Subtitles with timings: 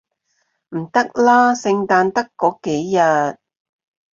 [0.69, 3.37] 唔得啦，聖誕得嗰幾日